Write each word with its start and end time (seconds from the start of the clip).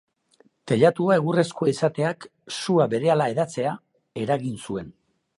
Teilatua 0.69 1.17
egurrezkoa 1.19 1.67
izateak 1.71 2.25
sua 2.55 2.87
berehala 2.93 3.27
hedatzea 3.33 3.75
eragin 4.23 4.57
zuen. 4.69 4.89